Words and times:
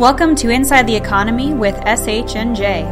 Welcome 0.00 0.34
to 0.36 0.48
Inside 0.48 0.86
the 0.86 0.96
Economy 0.96 1.52
with 1.52 1.74
SH&J. 1.86 2.84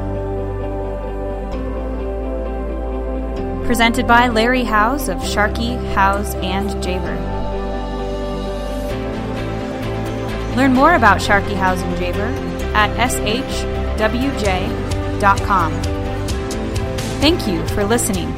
Presented 3.64 4.06
by 4.06 4.28
Larry 4.28 4.62
Howes 4.62 5.08
of 5.08 5.26
Sharkey, 5.26 5.76
Howes, 5.94 6.34
and 6.34 6.68
Javer. 6.84 7.16
Learn 10.54 10.74
more 10.74 10.96
about 10.96 11.22
Sharkey, 11.22 11.54
Howes, 11.54 11.80
and 11.80 11.96
Javer 11.96 12.30
at 12.74 12.94
shwj.com. 13.08 13.72
Thank 17.22 17.48
you 17.48 17.66
for 17.68 17.84
listening. 17.84 18.30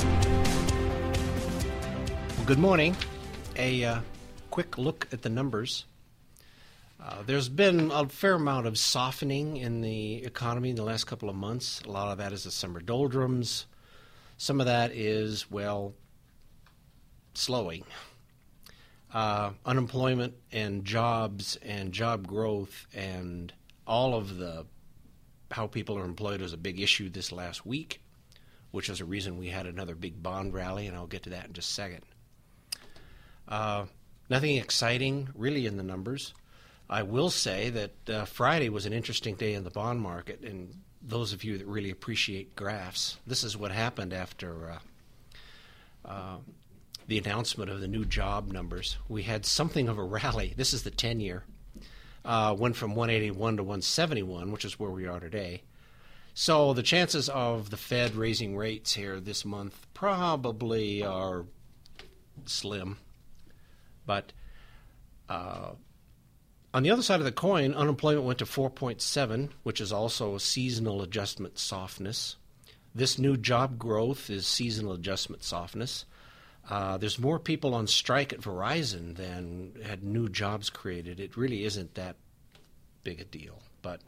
Good 2.46 2.60
morning. 2.60 2.96
A 3.56 3.82
uh, 3.82 4.00
quick 4.52 4.78
look 4.78 5.08
at 5.10 5.22
the 5.22 5.28
numbers. 5.28 5.86
Uh, 7.02 7.22
there's 7.24 7.48
been 7.48 7.90
a 7.90 8.08
fair 8.08 8.34
amount 8.34 8.66
of 8.66 8.76
softening 8.76 9.56
in 9.56 9.80
the 9.80 10.22
economy 10.24 10.70
in 10.70 10.76
the 10.76 10.82
last 10.82 11.04
couple 11.04 11.30
of 11.30 11.36
months. 11.36 11.80
A 11.86 11.90
lot 11.90 12.12
of 12.12 12.18
that 12.18 12.32
is 12.32 12.44
the 12.44 12.50
summer 12.50 12.80
doldrums. 12.80 13.66
Some 14.36 14.60
of 14.60 14.66
that 14.66 14.92
is, 14.92 15.50
well, 15.50 15.94
slowing. 17.34 17.84
Uh, 19.12 19.52
unemployment 19.64 20.34
and 20.52 20.84
jobs 20.84 21.56
and 21.62 21.92
job 21.92 22.26
growth 22.26 22.86
and 22.94 23.52
all 23.86 24.14
of 24.14 24.36
the 24.36 24.66
how 25.50 25.66
people 25.66 25.98
are 25.98 26.04
employed 26.04 26.40
was 26.40 26.52
a 26.52 26.56
big 26.56 26.80
issue 26.80 27.08
this 27.08 27.32
last 27.32 27.66
week, 27.66 28.00
which 28.70 28.88
is 28.88 29.00
a 29.00 29.04
reason 29.04 29.36
we 29.36 29.48
had 29.48 29.66
another 29.66 29.96
big 29.96 30.22
bond 30.22 30.54
rally, 30.54 30.86
and 30.86 30.96
I'll 30.96 31.08
get 31.08 31.24
to 31.24 31.30
that 31.30 31.46
in 31.46 31.52
just 31.54 31.70
a 31.70 31.74
second. 31.74 32.02
Uh, 33.48 33.86
nothing 34.28 34.58
exciting 34.58 35.28
really 35.34 35.66
in 35.66 35.76
the 35.76 35.82
numbers. 35.82 36.34
I 36.90 37.04
will 37.04 37.30
say 37.30 37.70
that 37.70 38.10
uh, 38.10 38.24
Friday 38.24 38.68
was 38.68 38.84
an 38.84 38.92
interesting 38.92 39.36
day 39.36 39.54
in 39.54 39.62
the 39.62 39.70
bond 39.70 40.00
market, 40.00 40.40
and 40.42 40.74
those 41.00 41.32
of 41.32 41.44
you 41.44 41.56
that 41.56 41.66
really 41.68 41.90
appreciate 41.90 42.56
graphs, 42.56 43.16
this 43.24 43.44
is 43.44 43.56
what 43.56 43.70
happened 43.70 44.12
after 44.12 44.72
uh, 44.72 46.08
uh, 46.08 46.36
the 47.06 47.18
announcement 47.18 47.70
of 47.70 47.80
the 47.80 47.86
new 47.86 48.04
job 48.04 48.50
numbers. 48.50 48.98
We 49.08 49.22
had 49.22 49.46
something 49.46 49.88
of 49.88 49.98
a 49.98 50.02
rally. 50.02 50.52
This 50.56 50.72
is 50.72 50.82
the 50.82 50.90
10 50.90 51.20
year. 51.20 51.44
Uh, 52.24 52.56
went 52.58 52.74
from 52.74 52.96
181 52.96 53.58
to 53.58 53.62
171, 53.62 54.50
which 54.50 54.64
is 54.64 54.78
where 54.78 54.90
we 54.90 55.06
are 55.06 55.20
today. 55.20 55.62
So 56.34 56.74
the 56.74 56.82
chances 56.82 57.28
of 57.28 57.70
the 57.70 57.76
Fed 57.76 58.16
raising 58.16 58.56
rates 58.56 58.94
here 58.94 59.20
this 59.20 59.44
month 59.44 59.86
probably 59.94 61.04
are 61.04 61.46
slim. 62.46 62.98
But 64.06 64.32
uh, 65.28 65.70
on 66.72 66.82
the 66.82 66.90
other 66.90 67.02
side 67.02 67.20
of 67.20 67.24
the 67.24 67.32
coin, 67.32 67.74
unemployment 67.74 68.26
went 68.26 68.38
to 68.38 68.44
4.7, 68.44 69.50
which 69.62 69.80
is 69.80 69.92
also 69.92 70.34
a 70.34 70.40
seasonal 70.40 71.02
adjustment 71.02 71.58
softness. 71.58 72.36
This 72.94 73.18
new 73.18 73.36
job 73.36 73.78
growth 73.78 74.30
is 74.30 74.46
seasonal 74.46 74.92
adjustment 74.92 75.42
softness. 75.42 76.04
Uh, 76.68 76.96
there's 76.98 77.18
more 77.18 77.38
people 77.38 77.74
on 77.74 77.86
strike 77.86 78.32
at 78.32 78.40
Verizon 78.40 79.16
than 79.16 79.72
had 79.84 80.04
new 80.04 80.28
jobs 80.28 80.70
created. 80.70 81.18
It 81.18 81.36
really 81.36 81.64
isn't 81.64 81.94
that 81.94 82.16
big 83.02 83.20
a 83.20 83.24
deal. 83.24 83.60
But 83.82 84.00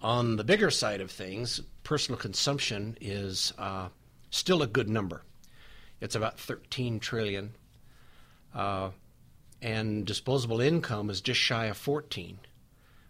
on 0.00 0.36
the 0.36 0.44
bigger 0.44 0.70
side 0.70 1.00
of 1.00 1.10
things, 1.10 1.60
personal 1.84 2.18
consumption 2.18 2.98
is 3.00 3.52
uh, 3.58 3.88
still 4.30 4.62
a 4.62 4.66
good 4.66 4.90
number. 4.90 5.22
It's 6.00 6.14
about 6.14 6.38
13 6.38 7.00
trillion. 7.00 7.52
Uh, 8.54 8.90
and 9.62 10.04
disposable 10.04 10.60
income 10.60 11.08
is 11.08 11.20
just 11.20 11.38
shy 11.38 11.66
of 11.66 11.76
14, 11.76 12.38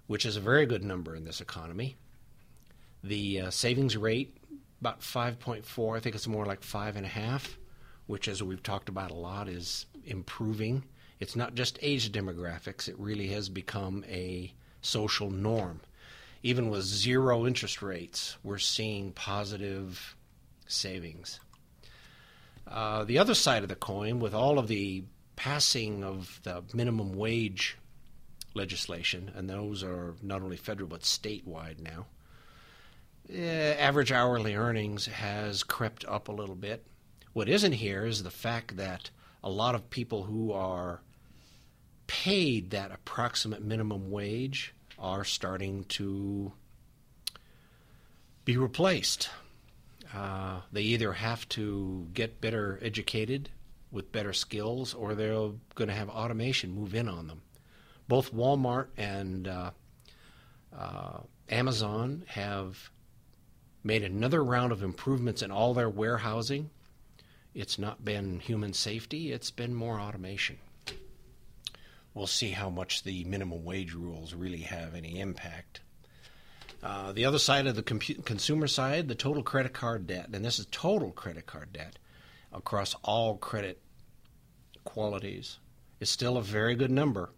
which 0.07 0.27
is 0.27 0.37
a 0.37 0.41
very 0.41 0.67
good 0.67 0.85
number 0.85 1.17
in 1.17 1.25
this 1.25 1.41
economy. 1.41 1.97
The 3.03 3.41
uh, 3.41 3.51
savings 3.51 3.97
rate, 3.97 4.37
about 4.81 5.01
5.4, 5.01 5.97
I 5.97 6.01
think 6.01 6.15
it's 6.15 6.29
more 6.29 6.45
like 6.45 6.61
5.5, 6.61 7.57
which, 8.07 8.29
as 8.29 8.43
we've 8.43 8.63
talked 8.63 8.91
about 8.91 9.11
a 9.11 9.15
lot, 9.15 9.49
is 9.49 9.87
improving. 10.05 10.85
It's 11.21 11.35
not 11.35 11.55
just 11.55 11.79
age 11.81 12.13
demographics, 12.13 12.87
it 12.87 12.99
really 12.99 13.29
has 13.29 13.49
become 13.49 14.05
a 14.07 14.53
social 14.83 15.31
norm. 15.31 15.81
Even 16.43 16.69
with 16.69 16.83
zero 16.83 17.47
interest 17.47 17.81
rates, 17.81 18.37
we're 18.43 18.59
seeing 18.59 19.13
positive 19.13 20.17
savings. 20.67 21.41
Uh, 22.67 23.05
the 23.05 23.19
other 23.19 23.35
side 23.35 23.63
of 23.63 23.69
the 23.69 23.77
coin, 23.77 24.19
with 24.19 24.35
all 24.35 24.59
of 24.59 24.69
the 24.69 25.05
passing 25.37 26.05
of 26.05 26.41
the 26.43 26.63
minimum 26.73 27.15
wage 27.15 27.77
legislation, 28.55 29.31
and 29.35 29.49
those 29.49 29.83
are 29.83 30.15
not 30.23 30.43
only 30.43 30.57
federal 30.57 30.89
but 30.89 31.03
statewide 31.03 31.81
now. 31.81 32.07
Eh, 33.33 33.75
average 33.79 34.13
hourly 34.13 34.55
earnings 34.55 35.07
has 35.07 35.63
crept 35.63 36.05
up 36.07 36.29
a 36.29 36.33
little 36.33 36.55
bit. 36.55 36.85
What 37.33 37.49
isn't 37.49 37.73
here 37.73 38.05
is 38.05 38.23
the 38.23 38.31
fact 38.31 38.77
that 38.77 39.11
a 39.43 39.51
lot 39.51 39.75
of 39.75 39.91
people 39.91 40.25
who 40.25 40.53
are 40.53 41.01
paid 42.07 42.71
that 42.71 42.93
approximate 42.93 43.63
minimum 43.63 44.11
wage 44.11 44.75
are 44.99 45.25
starting 45.25 45.85
to 45.85 46.53
be 48.45 48.57
replaced. 48.57 49.31
Uh, 50.15 50.61
they 50.71 50.83
either 50.83 51.15
have 51.15 51.49
to 51.49 52.07
get 52.13 52.41
better 52.41 52.79
educated 52.83 53.49
with 53.93 54.11
better 54.11 54.33
skills, 54.33 54.95
or 54.95 55.15
they're 55.15 55.51
going 55.75 55.89
to 55.89 55.95
have 55.95 56.09
automation 56.09 56.75
move 56.75 56.95
in 56.95 57.09
on 57.09 57.27
them. 57.29 57.43
Both 58.09 58.35
Walmart 58.35 58.89
and 58.97 59.47
uh, 59.47 59.71
uh, 60.77 61.19
Amazon 61.51 62.25
have 62.29 62.91
made 63.85 64.03
another 64.03 64.43
round 64.43 64.73
of 64.73 64.83
improvements 64.83 65.43
in 65.43 65.51
all 65.51 65.75
their 65.75 65.91
warehousing. 65.91 66.71
It's 67.55 67.79
not 67.79 68.05
been 68.05 68.41
human 68.41 68.73
safety, 68.73 69.31
it's 69.31 69.51
been 69.51 69.75
more 69.75 70.01
automation. 70.01 70.59
We'll 72.15 72.27
see 72.27 72.51
how 72.51 72.71
much 72.71 73.05
the 73.05 73.25
minimum 73.25 73.65
wage 73.65 73.93
rules 73.93 74.35
really 74.35 74.61
have 74.63 74.95
any 74.95 75.21
impact. 75.21 75.81
Uh, 76.83 77.13
the 77.13 77.25
other 77.25 77.39
side 77.39 77.67
of 77.67 77.77
the 77.77 77.83
compu- 77.83 78.25
consumer 78.25 78.67
side, 78.67 79.09
the 79.09 79.15
total 79.15 79.43
credit 79.43 79.73
card 79.73 80.07
debt, 80.07 80.29
and 80.33 80.45
this 80.45 80.59
is 80.59 80.67
total 80.71 81.11
credit 81.13 81.47
card 81.47 81.73
debt 81.73 81.99
across 82.53 82.95
all 83.03 83.37
credit 83.37 83.81
qualities 84.85 85.59
is 86.01 86.11
still 86.11 86.37
a 86.37 86.43
very 86.43 86.75
good 86.75 86.91
number 86.91 87.31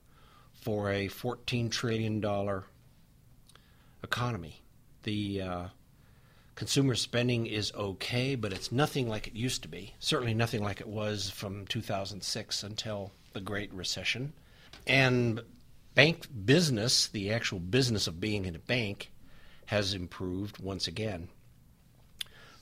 for 0.53 0.91
a 0.91 1.09
$14 1.09 1.71
trillion 1.71 2.25
economy. 4.03 4.63
The 5.03 5.43
uh, 5.43 5.65
consumer 6.55 6.95
spending 6.95 7.47
is 7.47 7.73
okay, 7.75 8.35
but 8.35 8.53
it's 8.53 8.73
nothing 8.73 9.09
like 9.09 9.27
it 9.27 9.35
used 9.35 9.63
to 9.63 9.69
be. 9.69 9.95
Certainly 9.99 10.35
nothing 10.35 10.63
like 10.63 10.81
it 10.81 10.89
was 10.89 11.31
from 11.31 11.67
2006 11.67 12.63
until 12.63 13.13
the 13.33 13.41
Great 13.41 13.73
Recession. 13.73 14.33
And 14.87 15.43
bank 15.95 16.27
business, 16.45 17.09
the 17.09 17.33
actual 17.33 17.59
business 17.59 18.07
of 18.07 18.21
being 18.21 18.45
in 18.45 18.57
a 18.57 18.61
bank, 18.61 19.11
has 19.67 19.95
improved 19.95 20.59
once 20.59 20.87
again. 20.87 21.29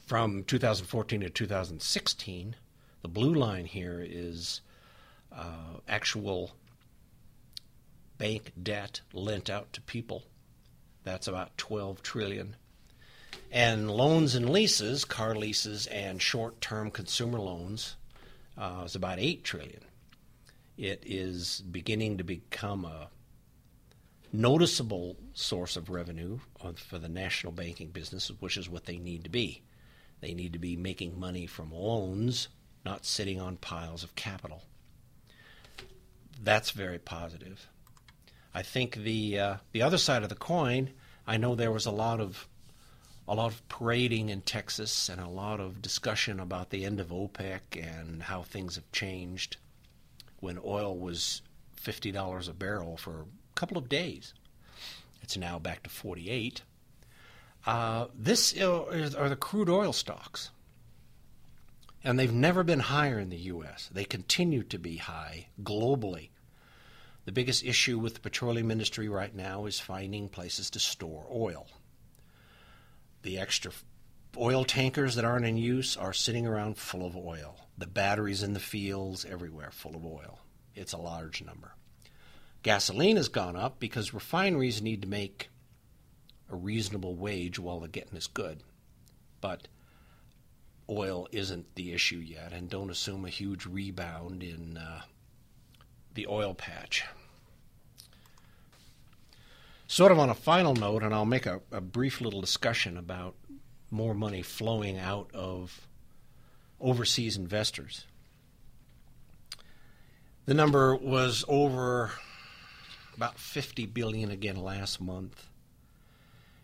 From 0.07 0.45
2014 0.45 1.21
to 1.21 1.31
2016, 1.31 2.57
the 3.03 3.09
blue 3.09 3.35
line 3.35 3.65
here 3.65 4.05
is 4.07 4.61
uh, 5.35 5.79
actual 5.89 6.53
bank 8.19 8.53
debt 8.63 9.01
lent 9.13 9.49
out 9.49 9.73
to 9.73 9.81
people. 9.81 10.25
That's 11.05 11.29
about 11.29 11.57
12 11.57 12.03
trillion. 12.03 12.57
And 13.51 13.91
loans 13.91 14.35
and 14.35 14.51
leases, 14.51 15.05
car 15.05 15.35
leases 15.35 15.87
and 15.87 16.21
short-term 16.21 16.91
consumer 16.91 17.39
loans, 17.39 17.97
uh, 18.59 18.83
is 18.85 18.95
about 18.95 19.19
8 19.19 19.45
trillion. 19.45 19.83
It 20.77 21.03
is 21.07 21.63
beginning 21.71 22.19
to 22.19 22.25
become 22.25 22.85
a 22.85 23.09
noticeable 24.33 25.17
source 25.35 25.77
of 25.77 25.91
revenue 25.91 26.39
for 26.77 26.99
the 26.99 27.09
national 27.09 27.53
banking 27.53 27.89
business, 27.89 28.31
which 28.41 28.57
is 28.57 28.69
what 28.69 28.87
they 28.87 28.99
need 28.99 29.25
to 29.25 29.31
be. 29.31 29.63
They 30.23 30.33
need 30.33 30.55
to 30.55 30.59
be 30.59 30.77
making 30.77 31.21
money 31.21 31.47
from 31.47 31.71
loans, 31.71 32.49
not 32.87 33.05
sitting 33.05 33.39
on 33.39 33.59
piles 33.59 34.03
of 34.03 34.15
capital 34.15 34.63
that's 36.43 36.71
very 36.71 36.99
positive. 36.99 37.69
I 38.55 38.63
think 38.63 38.97
the 38.97 39.39
uh, 39.39 39.57
the 39.73 39.83
other 39.83 39.99
side 39.99 40.23
of 40.23 40.29
the 40.29 40.35
coin, 40.35 40.91
I 41.27 41.37
know 41.37 41.55
there 41.55 41.73
was 41.73 41.87
a 41.87 41.91
lot 41.91 42.21
of 42.21 42.49
a 43.29 43.35
lot 43.35 43.53
of 43.53 43.67
parading 43.69 44.29
in 44.29 44.43
Texas 44.43 45.09
and 45.09 45.21
a 45.21 45.29
lot 45.29 45.61
of 45.61 45.81
discussion 45.81 46.41
about 46.41 46.71
the 46.71 46.85
end 46.85 47.01
of 47.01 47.09
OPEC 47.09 47.61
and 47.77 48.25
how 48.25 48.43
things 48.43 48.75
have 48.75 48.91
changed 48.91 49.57
when 50.41 50.59
oil 50.65 50.99
was 50.99 51.43
fifty 51.77 52.11
dollars 52.11 52.49
a 52.49 52.53
barrel 52.53 52.97
for 52.97 53.21
a 53.21 53.55
couple 53.55 53.79
of 53.79 53.89
days. 53.89 54.35
It's 55.23 55.37
now 55.37 55.59
back 55.59 55.85
to 55.85 55.91
forty 55.91 56.29
eight. 56.29 56.63
Uh, 57.65 58.07
this 58.15 58.57
are 58.61 59.29
the 59.29 59.37
crude 59.37 59.69
oil 59.69 59.93
stocks 59.93 60.51
and 62.05 62.19
they've 62.19 62.33
never 62.33 62.65
been 62.65 62.81
higher 62.81 63.19
in 63.19 63.31
the 63.31 63.37
U.S. 63.37 63.89
They 63.93 64.05
continue 64.05 64.63
to 64.65 64.79
be 64.79 64.97
high 64.97 65.49
globally. 65.63 66.31
The 67.25 67.33
biggest 67.33 67.65
issue 67.65 67.99
with 67.99 68.15
the 68.15 68.21
petroleum 68.21 68.71
industry 68.71 69.09
right 69.09 69.35
now 69.35 69.67
is 69.67 69.79
finding 69.79 70.29
places 70.29 70.71
to 70.71 70.81
store 70.81 71.27
oil. 71.31 71.69
The 73.23 73.39
extra 73.39 73.71
oil 74.37 74.65
tankers 74.65 75.15
that 75.15 75.25
aren't 75.25 75.47
in 75.47 75.57
use 75.57 75.97
are 75.97 76.13
sitting 76.13 76.47
around 76.47 76.77
full 76.77 77.07
of 77.07 77.17
oil. 77.17 77.57
The 77.79 77.87
batteries 77.87 78.43
in 78.43 78.53
the 78.53 78.61
fields 78.61 79.25
everywhere 79.25 79.71
full 79.71 79.95
of 79.95 80.05
oil. 80.05 80.41
It's 80.75 80.93
a 80.93 80.99
large 80.99 81.45
number. 81.45 81.75
Gasoline 82.65 83.17
has 83.17 83.29
gone 83.29 83.57
up 83.57 83.79
because 83.79 84.15
refineries 84.15 84.83
need 84.83 85.03
to 85.03 85.09
make 85.09 85.51
a 86.53 86.57
reasonable 86.57 87.15
wage 87.15 87.59
while 87.59 87.81
the 87.81 87.89
getting 87.89 88.17
is 88.17 88.27
good. 88.27 88.63
But 89.41 89.69
oil 90.89 91.27
isn't 91.33 91.75
the 91.75 91.93
issue 91.93 92.19
yet, 92.19 92.53
and 92.53 92.69
don't 92.69 92.91
assume 92.91 93.25
a 93.25 93.31
huge 93.31 93.67
rebound 93.67 94.43
in 94.43 94.77
uh, 94.77 95.03
the 96.15 96.27
oil 96.27 96.55
patch. 96.55 97.05
Sort 99.87 100.13
of 100.13 100.19
on 100.19 100.31
a 100.31 100.35
final 100.35 100.75
note, 100.75 101.03
and 101.03 101.15
I'll 101.15 101.25
make 101.25 101.47
a, 101.47 101.61
a 101.71 101.81
brief 101.81 102.21
little 102.21 102.41
discussion 102.41 102.97
about 102.97 103.35
more 103.91 104.15
money 104.15 104.43
flowing 104.43 104.99
out 104.99 105.31
of 105.35 105.87
overseas 106.81 107.37
investors. 107.37 108.07
The 110.47 110.55
number 110.55 110.97
was 110.97 111.45
over 111.47 112.13
about 113.15 113.39
50 113.39 113.87
billion 113.87 114.31
again 114.31 114.57
last 114.57 115.01
month. 115.01 115.47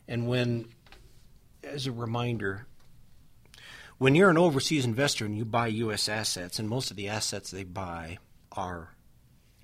And 0.09 0.27
when 0.27 0.67
as 1.63 1.87
a 1.87 1.93
reminder, 1.93 2.67
when 3.99 4.15
you're 4.15 4.31
an 4.31 4.39
overseas 4.39 4.85
investor 4.85 5.27
and 5.27 5.37
you 5.37 5.45
buy 5.45 5.69
US 5.69 6.09
assets 6.09 6.59
and 6.59 6.69
most 6.69 6.91
of 6.91 6.97
the 6.97 7.09
assets 7.09 7.51
they 7.51 7.65
buy 7.65 8.19
are 8.53 8.95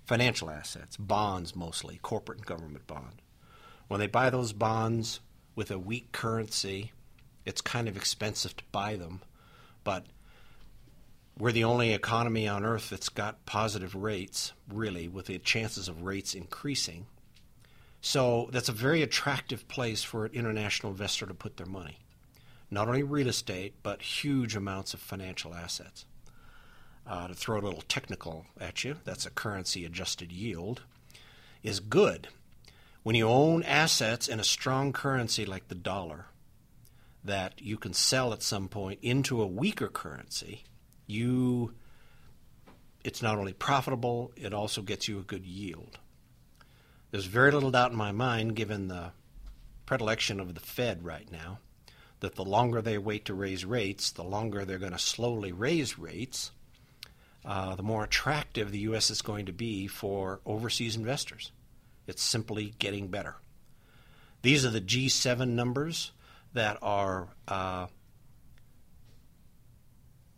financial 0.04 0.50
assets, 0.50 0.96
bonds 0.96 1.56
mostly, 1.56 1.98
corporate 2.02 2.38
and 2.38 2.46
government 2.46 2.86
bond. 2.86 3.22
When 3.88 4.00
they 4.00 4.06
buy 4.06 4.30
those 4.30 4.52
bonds 4.52 5.20
with 5.54 5.70
a 5.70 5.78
weak 5.78 6.12
currency, 6.12 6.92
it's 7.44 7.60
kind 7.60 7.88
of 7.88 7.96
expensive 7.96 8.56
to 8.56 8.64
buy 8.72 8.96
them, 8.96 9.20
but 9.82 10.06
we're 11.38 11.52
the 11.52 11.64
only 11.64 11.92
economy 11.92 12.46
on 12.46 12.64
earth 12.64 12.90
that's 12.90 13.08
got 13.08 13.44
positive 13.44 13.94
rates, 13.94 14.52
really, 14.72 15.08
with 15.08 15.26
the 15.26 15.38
chances 15.38 15.88
of 15.88 16.02
rates 16.02 16.34
increasing. 16.34 17.06
So 18.06 18.50
that's 18.52 18.68
a 18.68 18.72
very 18.72 19.00
attractive 19.00 19.66
place 19.66 20.02
for 20.02 20.26
an 20.26 20.34
international 20.34 20.92
investor 20.92 21.24
to 21.24 21.32
put 21.32 21.56
their 21.56 21.64
money. 21.64 22.00
Not 22.70 22.86
only 22.86 23.02
real 23.02 23.28
estate, 23.28 23.76
but 23.82 24.02
huge 24.02 24.54
amounts 24.54 24.92
of 24.92 25.00
financial 25.00 25.54
assets. 25.54 26.04
Uh, 27.06 27.28
to 27.28 27.34
throw 27.34 27.58
a 27.58 27.64
little 27.64 27.80
technical 27.88 28.44
at 28.60 28.84
you, 28.84 28.96
that's 29.04 29.24
a 29.24 29.30
currency 29.30 29.86
adjusted 29.86 30.30
yield, 30.30 30.82
is 31.62 31.80
good. 31.80 32.28
When 33.04 33.16
you 33.16 33.26
own 33.26 33.62
assets 33.62 34.28
in 34.28 34.38
a 34.38 34.44
strong 34.44 34.92
currency 34.92 35.46
like 35.46 35.68
the 35.68 35.74
dollar, 35.74 36.26
that 37.24 37.54
you 37.62 37.78
can 37.78 37.94
sell 37.94 38.34
at 38.34 38.42
some 38.42 38.68
point 38.68 38.98
into 39.00 39.40
a 39.40 39.46
weaker 39.46 39.88
currency, 39.88 40.64
you 41.06 41.72
it's 43.02 43.22
not 43.22 43.38
only 43.38 43.54
profitable, 43.54 44.30
it 44.36 44.52
also 44.52 44.82
gets 44.82 45.08
you 45.08 45.18
a 45.18 45.22
good 45.22 45.46
yield. 45.46 45.98
There's 47.14 47.26
very 47.26 47.52
little 47.52 47.70
doubt 47.70 47.92
in 47.92 47.96
my 47.96 48.10
mind, 48.10 48.56
given 48.56 48.88
the 48.88 49.12
predilection 49.86 50.40
of 50.40 50.52
the 50.52 50.58
Fed 50.58 51.04
right 51.04 51.30
now, 51.30 51.60
that 52.18 52.34
the 52.34 52.44
longer 52.44 52.82
they 52.82 52.98
wait 52.98 53.24
to 53.26 53.34
raise 53.34 53.64
rates, 53.64 54.10
the 54.10 54.24
longer 54.24 54.64
they're 54.64 54.80
going 54.80 54.90
to 54.90 54.98
slowly 54.98 55.52
raise 55.52 55.96
rates, 55.96 56.50
uh, 57.44 57.76
the 57.76 57.84
more 57.84 58.02
attractive 58.02 58.72
the 58.72 58.80
U.S. 58.80 59.10
is 59.10 59.22
going 59.22 59.46
to 59.46 59.52
be 59.52 59.86
for 59.86 60.40
overseas 60.44 60.96
investors. 60.96 61.52
It's 62.08 62.20
simply 62.20 62.74
getting 62.80 63.06
better. 63.06 63.36
These 64.42 64.66
are 64.66 64.70
the 64.70 64.80
G7 64.80 65.50
numbers 65.50 66.10
that 66.52 66.78
are 66.82 67.28
uh, 67.46 67.86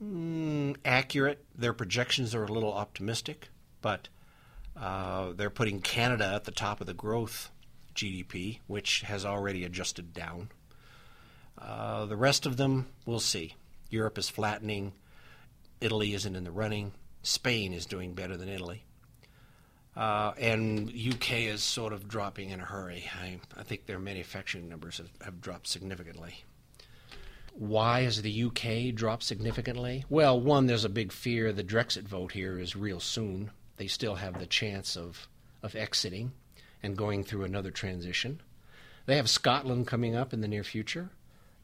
mm, 0.05 0.77
accurate. 0.85 1.43
Their 1.57 1.73
projections 1.73 2.35
are 2.35 2.45
a 2.45 2.53
little 2.53 2.75
optimistic, 2.75 3.49
but 3.81 4.11
uh, 4.79 5.33
they're 5.35 5.51
putting 5.51 5.81
Canada 5.81 6.33
at 6.35 6.45
the 6.45 6.51
top 6.51 6.81
of 6.81 6.87
the 6.87 6.95
growth 6.95 7.51
GDP, 7.95 8.61
which 8.67 9.01
has 9.03 9.25
already 9.25 9.65
adjusted 9.65 10.13
down. 10.13 10.51
Uh, 11.59 12.05
the 12.05 12.17
rest 12.17 12.47
of 12.47 12.57
them, 12.57 12.87
we'll 13.07 13.21
see. 13.21 13.55
Europe 13.89 14.19
is 14.19 14.29
flattening. 14.29 14.93
Italy 15.81 16.13
isn't 16.15 16.37
in 16.37 16.45
the 16.45 16.51
running. 16.51 16.93
Spain 17.23 17.73
is 17.73 17.87
doing 17.87 18.15
better 18.15 18.37
than 18.37 18.49
Italy. 18.49 18.85
Uh, 19.97 20.33
and 20.39 20.91
UK 20.91 21.33
is 21.45 21.63
sort 21.63 21.95
of 21.95 22.07
dropping 22.07 22.51
in 22.51 22.61
a 22.61 22.65
hurry. 22.65 23.05
I, 23.23 23.41
I 23.57 23.63
think 23.63 23.87
their 23.87 23.99
manufacturing 23.99 24.69
numbers 24.69 24.99
have, 24.99 25.09
have 25.23 25.41
dropped 25.41 25.67
significantly. 25.69 26.45
Why 27.55 28.03
has 28.03 28.21
the 28.21 28.43
UK 28.45 28.95
dropped 28.95 29.23
significantly? 29.23 30.05
Well, 30.11 30.39
one, 30.39 30.67
there's 30.67 30.85
a 30.85 30.91
big 30.91 31.13
fear 31.13 31.51
the 31.53 31.65
Brexit 31.65 32.03
vote 32.03 32.33
here 32.33 32.59
is 32.59 32.77
real 32.77 33.01
soon. 33.01 33.51
They 33.77 33.87
still 33.87 34.17
have 34.17 34.39
the 34.39 34.47
chance 34.47 34.97
of, 34.97 35.29
of 35.63 35.75
exiting 35.75 36.33
and 36.83 36.97
going 36.97 37.25
through 37.25 37.45
another 37.45 37.71
transition. 37.71 38.41
They 39.07 39.17
have 39.17 39.31
Scotland 39.31 39.87
coming 39.87 40.17
up 40.17 40.33
in 40.33 40.41
the 40.41 40.49
near 40.49 40.65
future. 40.65 41.11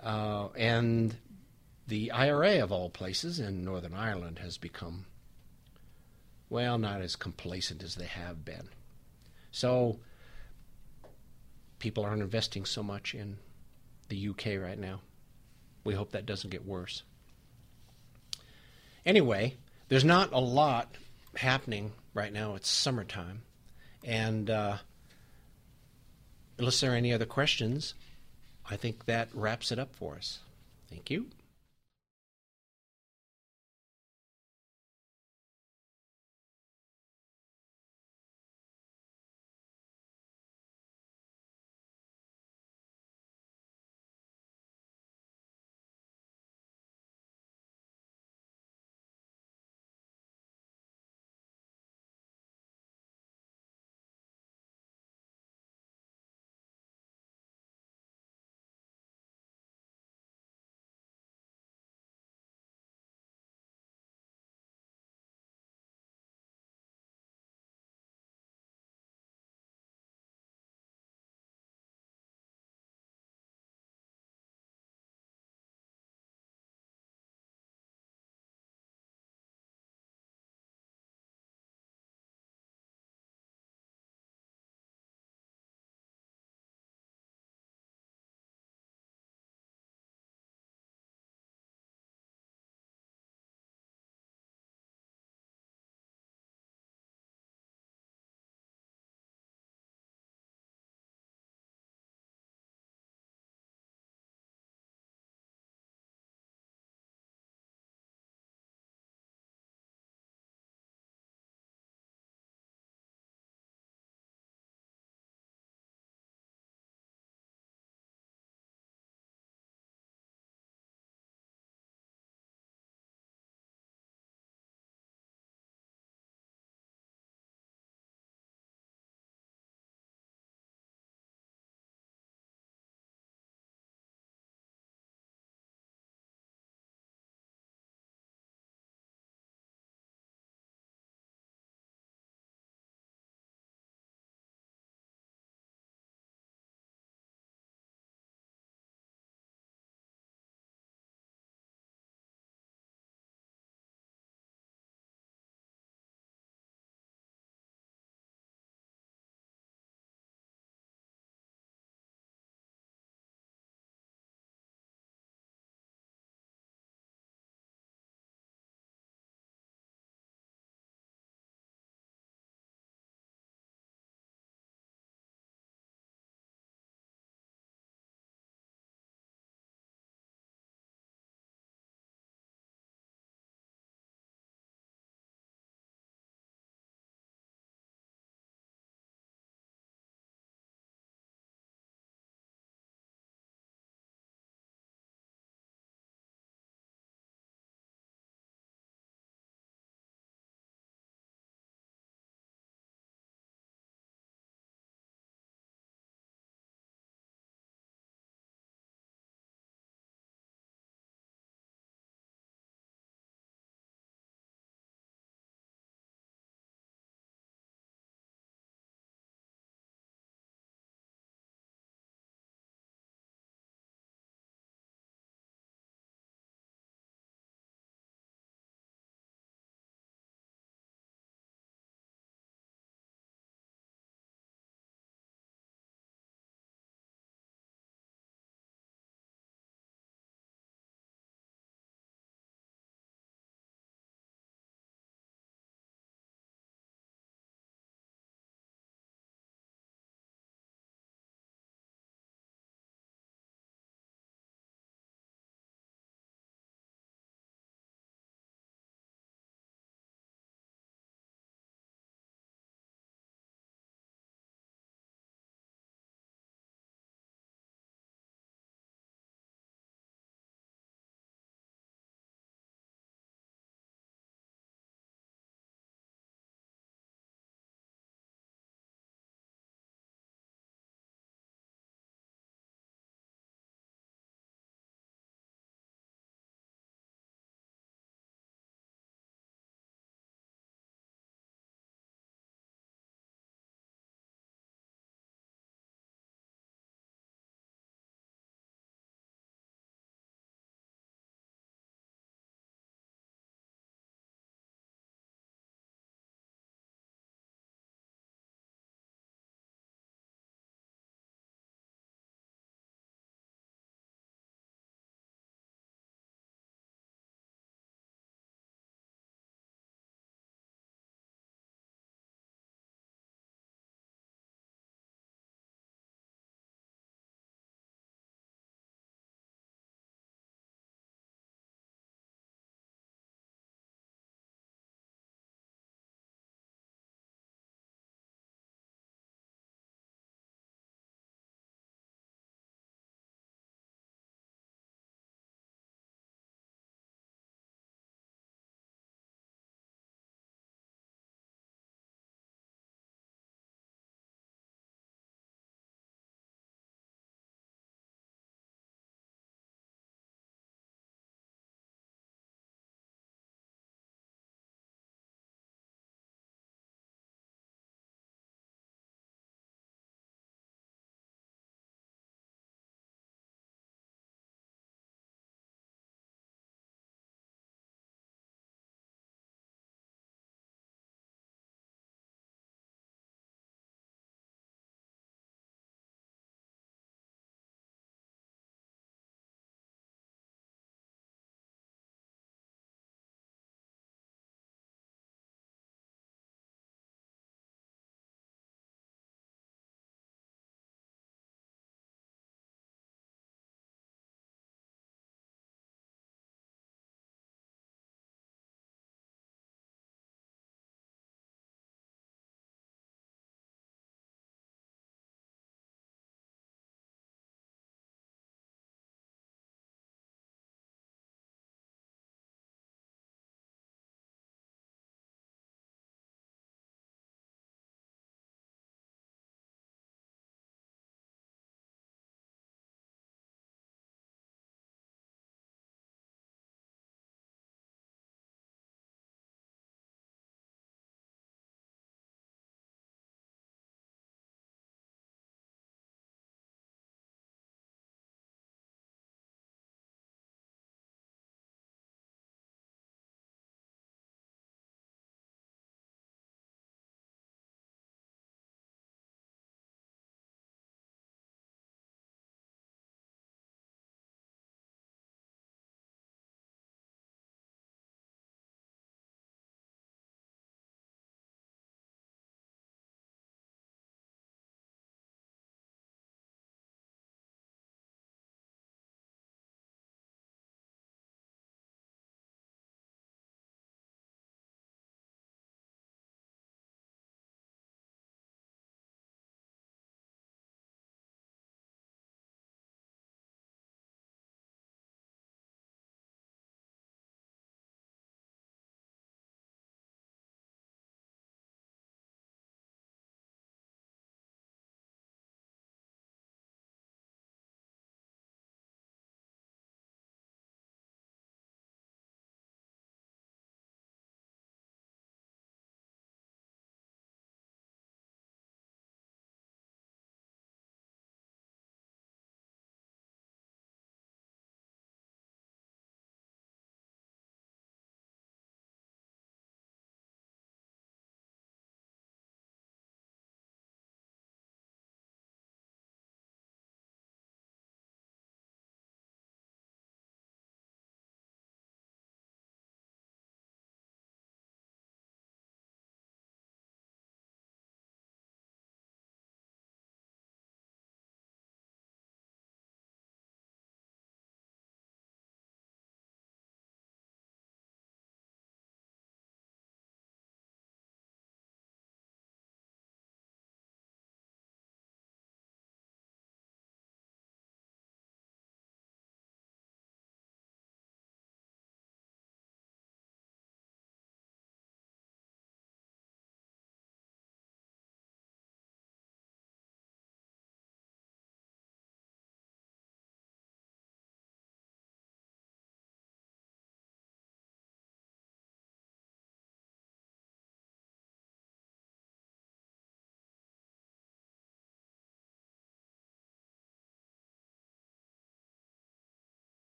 Uh, 0.00 0.48
and 0.56 1.16
the 1.86 2.10
IRA, 2.10 2.62
of 2.62 2.72
all 2.72 2.90
places, 2.90 3.38
in 3.38 3.64
Northern 3.64 3.94
Ireland 3.94 4.38
has 4.40 4.58
become, 4.58 5.06
well, 6.48 6.78
not 6.78 7.00
as 7.00 7.16
complacent 7.16 7.82
as 7.82 7.94
they 7.94 8.06
have 8.06 8.44
been. 8.44 8.68
So 9.50 9.98
people 11.78 12.04
aren't 12.04 12.22
investing 12.22 12.64
so 12.64 12.82
much 12.82 13.14
in 13.14 13.38
the 14.08 14.28
UK 14.28 14.60
right 14.60 14.78
now. 14.78 15.00
We 15.84 15.94
hope 15.94 16.12
that 16.12 16.26
doesn't 16.26 16.50
get 16.50 16.64
worse. 16.64 17.02
Anyway, 19.04 19.56
there's 19.88 20.04
not 20.04 20.32
a 20.32 20.38
lot 20.38 20.96
happening 21.36 21.92
right 22.14 22.32
now. 22.32 22.54
It's 22.54 22.68
summertime. 22.68 23.42
And 24.04 24.50
uh, 24.50 24.78
unless 26.58 26.80
there 26.80 26.92
are 26.92 26.96
any 26.96 27.12
other 27.12 27.26
questions, 27.26 27.94
I 28.68 28.76
think 28.76 29.06
that 29.06 29.28
wraps 29.32 29.72
it 29.72 29.78
up 29.78 29.94
for 29.94 30.16
us. 30.16 30.40
Thank 30.90 31.10
you. 31.10 31.26